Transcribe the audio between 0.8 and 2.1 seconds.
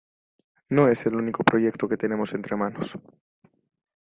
es el único proyecto que